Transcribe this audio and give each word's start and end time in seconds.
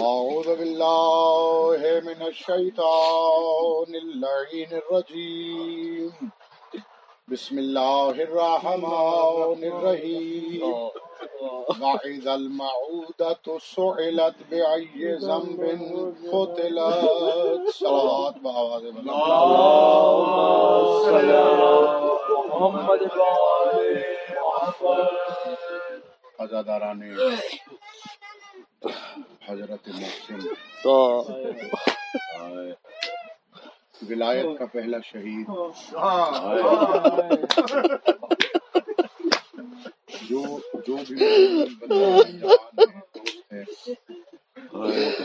أعوذ 0.00 0.56
بالله 0.56 1.80
من 2.08 2.20
الشيطان 2.26 3.90
اللعين 4.04 4.70
الرجيم. 4.82 6.12
بسم 7.28 7.58
الله 7.58 8.10
الرحمن 8.10 9.60
الرحيم. 9.72 10.90
وإذا 11.82 12.34
المعودة 12.34 13.44
سئلت 13.58 14.36
بأي 14.50 15.04
ذنب 15.28 15.60
قتلت. 16.32 17.68
صلوات 17.70 18.36
بآواز 18.44 18.84
اللهم 18.84 20.34
صل 21.04 21.30
على 21.30 21.72
محمد 22.48 23.02
وعلى 23.20 24.04
محمد. 24.46 25.08
عزاداران 26.40 27.00
حضرت 29.50 29.88
محسن۔ 29.88 30.48
ولایت 34.10 34.58
کا 34.58 34.66
پہلا 34.66 34.98
شہید۔ 35.04 35.46
جو 40.30 40.58
جو 40.86 40.96
بھی 41.08 41.16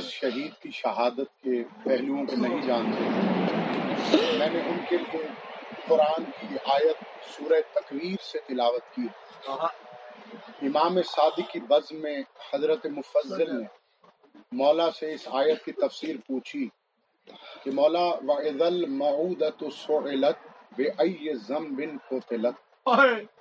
شہید 0.02 0.54
کی 0.62 0.72
شہادت 0.72 1.42
کے 1.44 1.64
پہلوؤں 1.84 2.26
کو 2.26 2.36
نہیں 2.36 2.62
جانتے۔ 2.62 3.04
میں 4.38 4.50
نے 4.50 4.60
ان 4.60 4.78
کے 4.90 4.98
لیے 4.98 5.28
قرآن 5.88 6.24
کی 6.24 6.48
آیت 6.66 7.04
سورہ 7.38 7.62
تکویر 7.74 8.16
سے 8.22 8.40
تلاوت 8.40 8.96
کی۔ 8.96 9.08
امام 10.62 11.02
صادق 11.02 11.52
کی 11.52 11.60
بزم 11.60 12.02
میں 12.02 12.22
حضرت 12.54 12.86
مفضل 12.86 13.62
نے 13.62 13.85
مولا 14.52 14.92
سے 14.92 15.14
اس 15.14 15.28
آیت 15.32 15.66
کی 15.66 15.72
تفسیر 15.72 16.16
پوچھی 16.28 16.70
کہ 17.64 17.72
مولا 17.72 18.04
وَإِذَا 18.04 18.66
الْمَعُودَةُ 18.66 19.70
سُعِلَتْ 19.72 20.48
بِأَيِّ 20.78 21.34
ذَنْبٍ 21.34 21.86
قُتِلَتْ۔ 22.10 22.88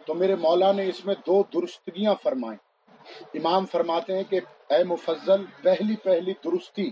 تو 0.06 0.14
میرے 0.14 0.34
مولا 0.34 0.72
نے 0.72 0.88
اس 0.88 1.06
میں 1.06 1.14
دو 1.26 1.42
درستگیاں 1.54 2.14
فرمائیں۔ 2.22 2.58
امام 3.34 3.66
فرماتے 3.66 4.16
ہیں 4.16 4.24
کہ 4.30 4.40
اے 4.70 4.84
مفضل 4.84 5.44
پہلی 5.62 5.96
پہلی 5.96 6.32
درستی۔ 6.44 6.90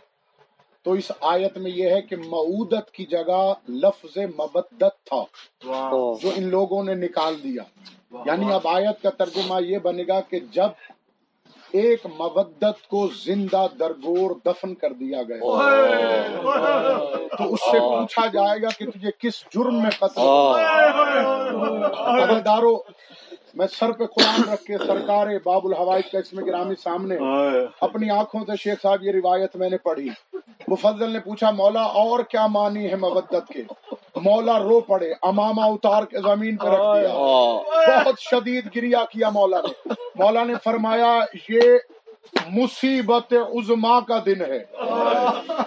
تو 0.82 0.92
اس 0.92 1.12
آیت 1.20 1.58
میں 1.58 1.70
یہ 1.70 1.90
ہے 1.90 2.02
کہ 2.02 2.16
معودت 2.16 2.90
کی 2.90 3.06
جگہ 3.06 3.54
لفظ 3.68 4.18
مبدت 4.18 4.94
تھا 5.04 5.24
جو 6.22 6.30
ان 6.36 6.44
لوگوں 6.48 6.84
نے 6.84 6.94
نکال 6.94 7.42
دیا۔ 7.42 7.62
یعنی 8.26 8.52
اب 8.52 8.68
آیت 8.68 9.02
کا 9.02 9.10
ترجمہ 9.10 9.62
یہ 9.62 9.78
بنے 9.78 10.04
گا 10.08 10.20
کہ 10.20 10.40
جب 10.40 10.68
ایک 11.72 12.06
مبدت 12.18 12.88
کو 12.88 13.08
زندہ 13.24 13.66
درگور 13.80 14.30
دفن 14.46 14.74
کر 14.74 14.92
دیا 14.92 15.22
گیا۔ 15.22 15.40
تو 17.36 17.52
اس 17.54 17.60
سے 17.60 17.80
پوچھا 17.80 18.26
جائے 18.26 18.62
گا 18.62 18.68
کہ 18.78 18.86
تجھے 18.90 19.10
کس 19.18 19.34
جرم 19.54 19.82
میں 19.82 19.90
قتل 20.00 20.20
دارو 22.44 22.74
میں 23.54 23.66
سر 23.66 23.92
پہ 23.92 24.04
قرآن 24.06 24.52
رکھ 24.52 24.62
کے 24.62 24.78
سرکار 24.78 25.26
باب 25.44 25.66
الحوائج 25.66 26.10
کا 26.12 26.18
اس 26.18 26.32
میں 26.32 26.44
گرامی 26.46 26.74
سامنے 26.82 27.16
اپنی 27.80 28.10
آنکھوں 28.10 28.40
سے 28.46 28.52
شیخ 28.60 28.82
صاحب 28.82 29.02
یہ 29.02 29.12
روایت 29.12 29.56
میں 29.56 29.70
نے 29.70 29.76
پڑھی۔ 29.76 30.08
مفضل 30.68 31.10
نے 31.10 31.20
پوچھا 31.20 31.50
مولا 31.50 31.82
اور 31.82 32.20
کیا 32.20 32.46
مانی 32.46 32.90
ہے 32.90 32.96
مبدت 32.96 33.52
کے؟ 33.52 33.62
مولا 34.24 34.58
رو 34.58 34.80
پڑے 34.80 35.12
اماما 35.22 35.64
اتار 35.66 36.02
کے 36.02 36.18
زمین 36.18 36.56
پہ 36.56 36.66
رکھ 36.66 36.82
دیا۔ 36.98 37.08
بہت 38.04 38.20
شدید 38.20 38.66
گریا 38.76 39.04
کیا 39.10 39.30
مولا 39.30 39.60
نے۔ 39.60 39.92
مولا 40.14 40.44
نے 40.44 40.54
فرمایا 40.64 41.18
یہ 41.48 41.62
مصیبت 42.46 43.32
عظما 43.32 44.00
کا 44.00 44.18
دن 44.26 44.40
ہے۔ 44.40 44.58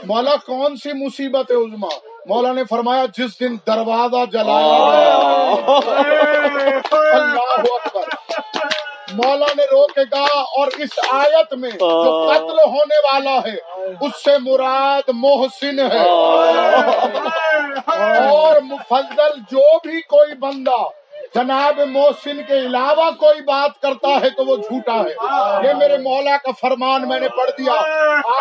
مولا 0.03 0.36
کون 0.45 0.75
سی 0.75 1.06
مصیبت 1.06 1.52
عظما 1.52 1.88
مولا 2.25 2.53
نے 2.53 2.64
فرمایا 2.64 3.06
جس 3.17 3.39
دن 3.39 3.56
دروازہ 3.67 4.25
جلایا 4.31 4.75
اللہ۔ 4.75 5.80
اکبر۔ 7.16 8.03
مولا 9.13 9.46
نے 9.57 9.63
رو 9.63 9.88
کے 9.88 10.06
کہا 10.12 10.40
اور 10.57 10.68
اس 10.78 11.00
آیت 11.12 11.53
میں 11.53 11.69
جو 11.72 12.31
قتل 12.34 12.59
ہونے 12.59 12.97
والا 13.03 13.40
ہے 13.47 13.56
اس 14.01 14.23
سے 14.23 14.38
مراد 14.41 15.09
محسن 15.13 15.79
ہے۔ 15.79 16.09
اور 18.29 18.62
مفضل 18.62 19.40
جو 19.51 19.78
بھی 19.78 20.01
کوئی 20.01 20.35
بندہ 20.35 20.84
جناب 21.35 21.79
محسن 21.88 22.41
کے 22.47 22.53
علاوہ 22.53 23.12
کوئی 23.12 23.41
بات 23.41 23.81
کرتا 23.81 24.07
ہے 24.22 24.29
تو 24.29 24.45
وہ 24.45 24.56
جھوٹا 24.56 24.94
ہے۔ 24.94 25.13
یہ 25.68 25.74
میرے 25.74 25.97
مولا 25.97 26.38
کا 26.38 26.51
فرمان 26.62 27.07
میں 27.07 27.19
نے 27.19 27.29
پڑھ 27.29 27.50
دیا۔ 27.57 27.74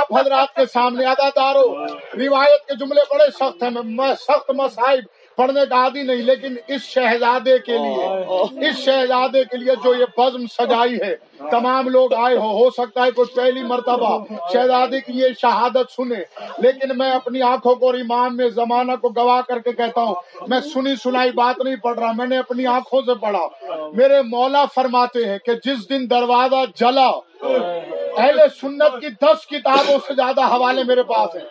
آپ 0.01 0.13
حضرات 0.21 0.55
کے 0.57 0.67
سامنے 0.67 1.05
ادا 1.07 1.29
دارو 1.29 1.85
روایت 2.19 2.67
کے 2.67 2.75
جملے 2.75 3.01
بڑے 3.11 3.31
سخت 3.31 3.63
ہیں۔ 3.63 3.71
میں 3.85 4.15
سخت 4.15 4.51
مصائب 4.51 5.05
پڑھنے 5.37 5.61
کا 5.67 5.77
عادی 5.77 6.03
نہیں 6.03 6.23
لیکن 6.23 6.55
اس 6.69 6.83
شہزادے 6.85 7.59
کے 7.59 7.79
لیے 7.79 8.69
اس 8.69 8.79
شہزادے 8.79 9.43
کے 9.45 9.57
لیے 9.57 9.75
جو 9.85 9.95
یہ 9.95 10.05
بزم 10.19 10.47
سجائی 10.53 11.01
ہے 11.03 11.15
تمام 11.51 11.89
لوگ 11.89 12.15
آئے 12.15 12.37
ہو 12.37 12.51
ہو 12.53 12.69
سکتا 12.71 13.05
ہے 13.05 13.11
کوئی 13.11 13.35
پہلی 13.37 13.63
مرتبہ 13.63 14.13
شہزادے 14.53 15.01
کی 15.01 15.19
یہ 15.19 15.29
شہادت 15.41 15.91
سنے 15.93 16.23
لیکن 16.59 16.97
میں 16.99 17.11
اپنی 17.11 17.43
آنکھوں 17.43 17.75
کو 17.75 17.87
اور 17.87 17.95
امام 17.95 18.37
میں 18.37 18.49
زمانہ 18.55 18.97
کو 19.03 19.09
گواہ 19.17 19.41
کر 19.49 19.59
کے 19.59 19.73
کہتا 19.73 20.03
ہوں 20.03 20.15
میں 20.49 20.61
سنی 20.73 20.95
سنائی 21.03 21.31
بات 21.35 21.59
نہیں 21.65 21.77
پڑھ 21.77 21.99
رہا 21.99 22.13
میں 22.13 22.27
نے 22.27 22.39
اپنی 22.39 22.67
آنکھوں 22.67 23.01
سے 23.03 23.15
پڑھا۔ 23.15 23.47
میرے 23.93 24.23
مولا 24.27 24.65
فرماتے 24.75 25.25
ہیں 25.25 25.39
کہ 25.39 25.53
جس 25.65 25.89
دن 25.91 26.11
دروازہ 26.11 26.65
جلا 26.77 27.11
اہل 28.17 28.41
سنت 28.61 29.01
کی 29.01 29.09
دس 29.09 29.47
کتابوں 29.47 29.99
سے 30.07 30.15
زیادہ 30.15 30.41
حوالے 30.41 30.85
میرے 30.85 31.03
پاس 31.03 31.37
ہیں۔ 31.37 31.45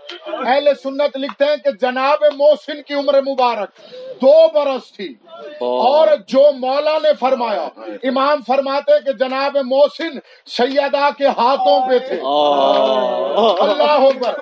اہل 0.48 0.70
سنت 0.84 1.18
لکھتے 1.18 1.46
ہیں 1.46 1.56
کہ 1.56 1.72
جناب 1.72 2.24
محسن 2.34 2.82
کی 2.82 2.94
عمر 2.94 3.22
مبارک 3.22 3.94
دو 4.22 4.48
برس 4.48 4.94
تھی۔ 4.94 5.16
اور 5.62 6.08
جو 6.28 6.52
مولا 6.58 6.98
نے 7.04 7.14
فرمایا، 7.20 7.68
امام 8.04 8.42
فرماتے 8.48 9.00
کہ 9.06 9.12
جناب 9.12 9.58
محسن 9.66 10.20
سیدہ 10.46 11.10
کے 11.18 11.28
ہاتھوں 11.28 11.90
پہ 11.90 12.00
تھے۔ 12.00 12.16
اللہ 13.64 14.08
اکبر۔ 14.08 14.34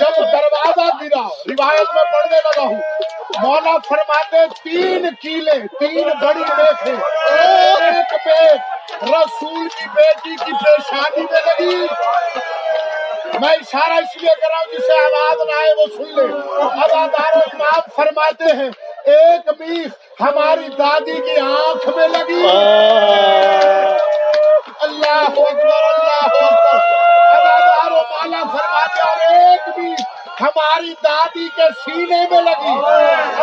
جب 0.00 0.16
دروازہ 0.16 1.04
گرا، 1.04 1.28
روایت 1.28 1.94
میں 1.94 2.04
پڑھنے 2.12 2.36
لگا 2.36 2.66
ہوں۔ 2.66 2.80
مولا 3.42 3.78
فرماتے 3.88 4.36
تین 4.64 5.08
کیلے، 5.22 5.52
تین 5.52 6.08
بڑی 6.20 6.44
بیٹھے 6.56 6.92
ایک 7.36 8.14
بیٹ 8.26 8.79
رسول 8.94 9.68
کی 9.68 9.84
بیٹی 9.94 10.36
کی 10.44 10.52
پیشانی 10.52 11.26
میں 11.30 11.40
لگی۔ 11.46 11.86
میں 13.40 13.52
اشارہ 13.52 13.92
اس 13.92 14.16
لیے 14.16 14.30
کر 14.40 14.48
رہا 14.50 14.58
ہوں 14.58 14.72
جسے 14.72 14.92
آواز 14.92 15.48
نہ 15.48 15.60
آئے 15.60 15.74
وہ 15.74 15.86
سن 15.96 16.14
لے۔ 16.14 16.22
ادادار 16.62 17.36
امام 17.36 17.80
فرماتے 17.96 18.44
ہیں 18.44 18.70
ایک 19.04 19.60
میخ 19.60 20.20
ہماری 20.20 20.68
دادی 20.68 21.14
کی 21.14 21.40
آنکھ 21.40 21.88
میں 21.88 22.08
لگی۔ 22.08 22.46
اللہ 24.80 25.24
اکبر 25.26 25.82
اللہ 25.92 26.44
اکبر۔ 26.44 26.69
ہماری 30.40 30.92
دادی 31.04 31.48
کے 31.56 31.68
سینے 31.84 32.20
میں 32.30 32.40
لگی۔ 32.42 32.74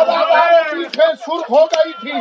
ادادار 0.00 0.74
میخیں 0.74 1.14
سرخ 1.26 1.50
ہو 1.50 1.64
گئی 1.64 1.92
تھی۔ 2.00 2.20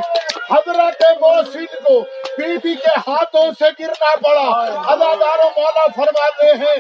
حضرت 0.52 1.02
محسن 1.22 1.66
کو 1.66 2.00
بی 2.38 2.58
بی 2.58 2.76
کے 2.76 3.00
ہاتھوں 3.08 3.46
سے 3.60 3.70
گرنا 3.80 4.16
پڑا۔ 4.16 4.46
ادادار 4.92 5.44
مولا 5.56 5.86
فرماتے 5.96 6.52
ہیں، 6.62 6.76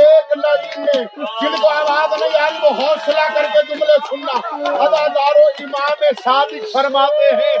ایک 0.00 0.36
لڑی 0.36 0.78
میں 0.78 1.04
جن 1.40 1.60
کو 1.60 1.68
آواز 1.68 2.22
نہیں 2.22 2.40
آئی، 2.40 2.58
وہ 2.62 2.70
حوصلہ 2.80 3.28
کر 3.34 3.46
کے 3.52 3.62
جملے 3.68 3.96
سننا۔ 4.08 4.38
ادادار 4.84 5.40
امام 5.60 6.02
صادق 6.24 6.72
فرماتے 6.72 7.34
ہیں، 7.34 7.54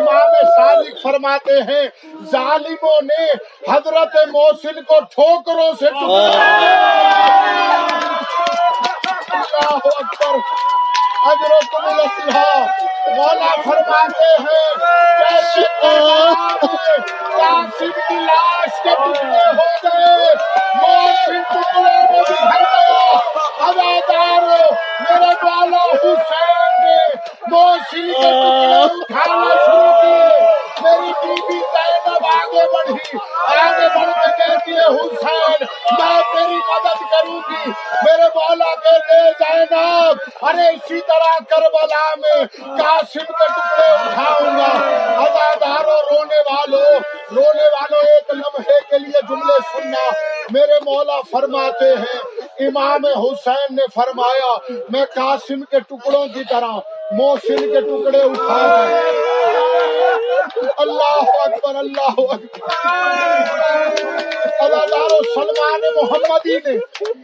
امام 0.00 0.34
صادق 0.56 1.02
فرماتے 1.02 1.60
ہیں، 1.68 1.88
ظالموں 2.32 3.00
نے 3.02 3.32
حضرت 3.72 4.16
محسن 4.32 4.82
کو 4.82 5.00
ٹھوکروں 5.10 5.72
سے 5.80 5.86
اللہ 9.32 9.76
اکبر۔ 9.84 10.34
اجر 11.30 11.52
مولا 13.16 13.50
فرماتے 13.64 14.30
ہیں 14.42 14.74
جیسے 15.18 15.62
قاسم 17.36 17.90
کی 18.08 18.14
لاش 18.14 18.82
کے 18.82 18.90
ٹکڑے 18.90 19.48
ہو 19.48 19.68
گئے۔ 19.84 20.34
محسن 20.74 21.42
ٹکڑے 21.42 21.82
میں 21.82 22.22
بکھر 22.22 22.60
گیا 22.60 23.18
ادادار 23.66 24.42
میرے 25.00 25.34
والا 25.42 25.84
حسین 25.94 26.84
نے 26.84 26.98
محسن 27.46 28.12
کے 28.12 28.30
آگے 32.90 33.58
آگے 33.60 33.88
بڑھ 33.94 34.12
کے 34.14 34.30
کہتی 34.38 34.72
ہے 34.72 34.86
حسین 34.90 35.64
میں 35.92 36.20
تیری 36.32 36.58
مدد 36.68 37.02
کروں 37.10 37.40
گی 37.48 37.70
میرے 38.02 38.28
مولا 38.34 38.74
کہتے 38.76 39.16
ہیں 39.16 39.32
زینب 39.40 40.44
ارے 40.44 40.68
اسی 40.68 41.00
طرح 41.08 41.36
کربلا 41.50 42.04
میں 42.16 42.44
قاسم 42.56 43.32
کے 43.32 43.48
ٹکڑے 43.48 43.88
اٹھاؤں 43.94 44.58
گا 44.58 44.72
اداداروں 45.18 45.98
رونے 46.10 46.42
والوں 46.50 47.00
رونے 47.32 47.68
والوں 47.68 48.06
ایک 48.06 48.34
لمحے 48.34 48.78
کے 48.90 48.98
لیے 48.98 49.26
جملے 49.28 49.58
سننا 49.72 50.08
میرے 50.50 50.78
مولا 50.84 51.20
فرماتے 51.30 51.94
ہیں 51.96 52.66
امام 52.66 53.06
حسین 53.16 53.74
نے 53.76 53.82
فرمایا 53.94 54.54
میں 54.90 55.04
قاسم 55.14 55.64
کے 55.70 55.80
ٹکڑوں 55.88 56.26
کی 56.28 56.44
طرح 56.50 56.78
محسن 57.12 57.68
کے 57.68 57.80
ٹکڑے 57.82 58.22
اٹھا 58.22 58.58
کر 58.66 59.29
اللہ 60.76 61.30
اکبر 61.44 61.74
اللہ 61.74 62.20
اکبر۔ 62.32 62.68
سلمان 65.34 65.80
محمدی 65.96 66.56
نے 66.64 66.78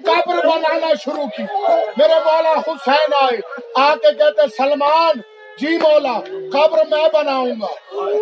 قبر 0.07 0.47
بنانا 0.47 0.93
شروع 1.05 1.27
کی۔ 1.37 1.43
میرے 1.97 2.19
مولا 2.25 2.53
حسین 2.67 3.15
آئے 3.21 3.39
آ 3.75 3.95
کے 3.95 4.13
کہتے 4.15 4.49
سلمان 4.57 5.21
جی 5.61 5.77
مولا، 5.77 6.21
قبر 6.53 6.79
میں 6.91 7.05
بناؤں 7.13 7.47
گا۔ 7.47 7.67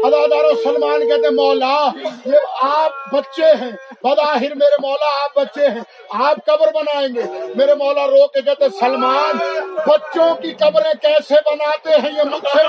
ادادار 0.07 0.55
سلمان 0.65 1.09
کہتے 1.09 1.31
مولا، 1.31 1.89
یہ 2.27 2.39
آپ 2.63 3.15
بچے 3.15 3.45
ہیں۔ 3.45 3.73
بظاہر 4.03 4.55
میرے 4.55 4.81
مولا، 4.81 5.25
آپ 5.25 5.39
بچے 5.39 5.69
ہیں۔ 5.69 5.81
آپ 6.11 6.37
قبر 6.47 6.67
بنائیں 6.75 7.15
گے۔ 7.15 7.23
میرے 7.55 7.75
مولا 7.75 8.07
رو 8.07 8.27
کے 8.27 8.43
کہتے 8.43 8.65
سلمان، 8.81 9.39
بچوں 9.87 10.35
کی 10.35 10.53
قبریں 10.53 10.93
کیسے 11.03 11.35
بناتے 11.47 11.91
ہیں، 11.91 12.19
یہ 12.19 12.23
مجھ 12.23 12.57
سے 12.57 12.63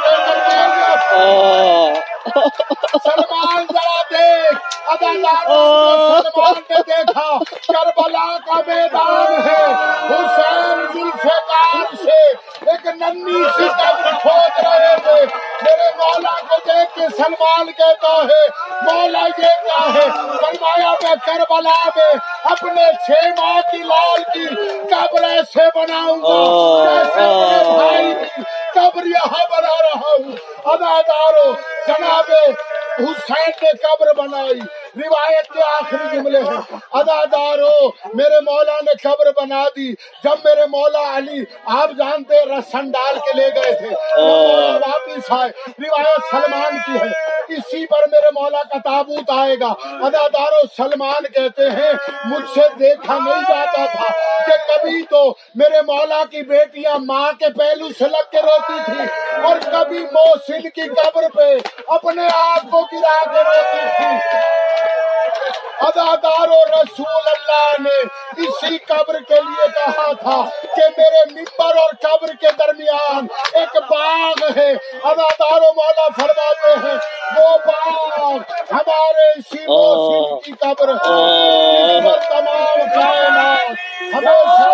سلمان 2.27 3.65
ذرا 3.71 4.01
دیکھ 4.11 4.91
ادادار 4.91 5.45
سلمان 6.21 6.61
نے 6.69 6.81
دیکھا 6.87 7.27
کربلا 7.67 8.25
کا 8.47 8.59
میدان 8.67 9.33
ہے 9.47 9.63
حسین 10.09 10.83
ذوالفقار 10.95 11.95
سے 12.03 12.19
ایک 12.71 12.85
ننی 13.01 13.43
سی 13.57 13.67
قبر 13.79 14.11
کھود 14.21 14.63
رہے 14.65 14.95
تھے 15.03 15.23
میرے 15.63 15.89
مولا 15.97 16.35
کو 16.49 16.59
دیکھ 16.67 16.95
کے 16.95 17.07
سلمان 17.17 17.71
کہتا 17.71 18.15
ہے 18.31 18.41
مولا 18.83 19.25
یہ 19.27 19.55
کیا 19.63 19.85
ہے 19.93 20.09
فرمایا 20.09 20.93
میں 21.03 21.15
کربلا 21.25 21.77
میں 21.95 22.11
اپنے 22.51 22.85
چھ 23.07 23.27
ماہ 23.39 23.59
کی 23.71 23.83
لال 23.83 24.23
کی 24.33 24.45
قبر 24.91 25.23
ایسے 25.29 25.67
بناؤں 25.75 26.21
گا، 26.23 26.37
جیسے 26.85 27.27
میرے 27.27 27.63
بھائی 27.71 28.13
کی 28.25 28.41
قبر 28.75 29.05
یہاں 29.05 29.45
بنا 29.51 29.81
رہا 29.81 29.99
ہوں۔ 29.99 30.31
ادادارو 30.65 31.51
جناب 31.87 32.31
حسین 32.99 33.51
نے 33.61 33.69
قبر 33.83 34.13
بنائی۔ 34.13 34.59
روایت 35.05 35.53
کے 35.53 35.59
آخری 35.59 36.17
جملے 36.17 36.39
ہیں۔ 36.39 36.75
ادادارو 36.91 37.87
میرے 38.13 38.41
مولا 38.41 38.73
نے 38.73 39.09
قبر 39.09 39.31
بنا 39.41 39.63
دی۔ 39.75 39.93
جب 39.93 40.35
میرے 40.43 40.65
مولا 40.65 41.17
علی 41.17 41.43
آپ 41.65 41.89
جانتے 41.97 42.45
رسن 42.45 42.91
ڈال 42.91 43.19
کے 43.19 43.33
لے 43.33 43.49
گئے 43.55 43.71
تھے۔ 43.71 44.21
واپس 44.73 45.31
آئے۔ 45.31 45.51
روایت 45.67 46.19
سلمان 46.31 46.77
کی 46.85 46.99
ہے۔ 46.99 47.09
اسی 47.49 47.85
پر 47.85 48.07
میرے 48.11 48.29
مولا 48.33 48.61
کا 48.63 48.77
تابوت 48.83 49.29
آئے 49.37 49.55
گا۔ 49.59 49.73
ادادارو 50.05 50.61
سلمان 50.77 51.23
کہتے 51.33 51.69
ہیں، 51.69 51.93
مجھ 52.25 52.49
سے 52.53 52.67
دیکھا 52.79 53.17
نہیں 53.17 53.41
جاتا 53.49 53.85
تھا 53.85 54.07
کہ 54.45 54.57
کبھی 54.67 55.01
تو 55.01 55.23
میرے 55.55 55.81
مولا 55.81 56.23
کی 56.31 56.41
بیٹیاں 56.41 56.97
ماں 56.99 57.31
کے 57.39 57.49
پہلو 57.57 57.89
سے 57.99 58.09
لگ 58.09 58.31
کے 58.31 58.41
روتی 58.41 58.79
تھی 58.85 59.05
اور 59.41 59.57
کبھی 59.71 59.99
موسن 60.13 60.69
کی 60.69 60.89
قبر 60.89 61.29
پہ 61.35 61.57
اپنے 61.87 62.27
آپ 62.35 62.69
کو 62.71 62.81
گرا 62.93 63.23
کے 63.33 63.43
روتی 63.43 63.85
تھی 63.97 64.94
ادادار 65.81 66.49
و 66.49 66.59
رسول 66.69 67.27
اللہ 67.27 67.71
نے 67.79 67.97
اسی 68.43 68.77
قبر 68.77 69.19
کے 69.19 69.35
لیے 69.35 69.65
کہا 69.75 70.11
تھا 70.13 70.37
کہ 70.75 70.87
میرے 70.97 71.23
ممبر 71.31 71.77
اور 71.77 71.93
قبر 72.01 72.33
کے 72.41 72.51
درمیان 72.59 73.27
ایک 73.53 73.77
باغ 73.89 74.43
ہے۔ 74.57 74.71
ادادار 75.03 75.61
و 75.61 75.73
مولا 75.73 76.07
فرماتے 76.17 76.73
ہیں 76.83 76.97
وہ 77.37 77.57
باغ 77.65 78.37
ہمارے 78.71 79.31
اسی 79.31 79.65
موسم 79.67 80.39
کی 80.39 80.51
قبر 80.59 80.89
ہے۔ 80.89 82.01
تمام 82.29 82.79
کائنات 82.95 83.69
ہمیشہ 84.13 84.69